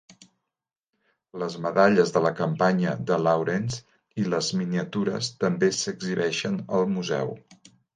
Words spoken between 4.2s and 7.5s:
i les miniatures també s'exhibeixen al museu.